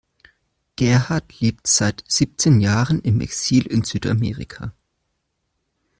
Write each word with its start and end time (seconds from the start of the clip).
Gerhard 0.77 1.39
lebt 1.41 1.67
seit 1.67 2.03
siebzehn 2.07 2.59
Jahren 2.59 3.01
im 3.03 3.21
Exil 3.21 3.67
in 3.67 3.83
Südamerika. 3.83 4.73